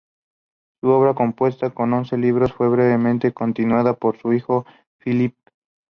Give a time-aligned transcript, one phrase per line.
[0.79, 4.65] Su obra, compuesta de once libros, fue brevemente continuada por su hijo
[4.97, 5.37] Filippo.